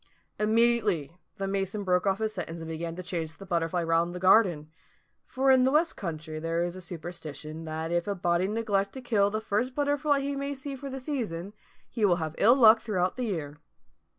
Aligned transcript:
Immediately 0.39 1.15
the 1.35 1.47
mason 1.47 1.83
broke 1.83 2.07
off 2.07 2.17
his 2.17 2.33
sentence 2.33 2.59
and 2.59 2.67
began 2.67 2.95
to 2.95 3.03
chase 3.03 3.35
the 3.35 3.45
butterfly 3.45 3.83
round 3.83 4.15
the 4.15 4.19
garden: 4.19 4.71
for 5.27 5.51
in 5.51 5.63
the 5.63 5.69
West 5.69 5.95
country 5.95 6.39
there 6.39 6.63
is 6.63 6.75
a 6.75 6.81
superstition 6.81 7.65
that 7.65 7.91
if 7.91 8.07
a 8.07 8.15
body 8.15 8.47
neglect 8.47 8.93
to 8.93 9.01
kill 9.03 9.29
the 9.29 9.39
first 9.39 9.75
butterfly 9.75 10.19
he 10.21 10.35
may 10.35 10.55
see 10.55 10.75
for 10.75 10.89
the 10.89 10.99
season, 10.99 11.53
he 11.87 12.03
will 12.03 12.15
have 12.15 12.33
ill 12.39 12.55
luck 12.55 12.81
throughout 12.81 13.15
the 13.15 13.25
year. 13.25 13.59